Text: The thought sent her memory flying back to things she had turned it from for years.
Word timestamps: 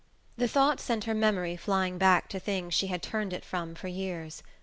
The 0.35 0.47
thought 0.47 0.79
sent 0.79 1.03
her 1.03 1.13
memory 1.13 1.55
flying 1.55 1.99
back 1.99 2.27
to 2.29 2.39
things 2.39 2.73
she 2.73 2.87
had 2.87 3.03
turned 3.03 3.33
it 3.33 3.45
from 3.45 3.75
for 3.75 3.87
years. 3.87 4.41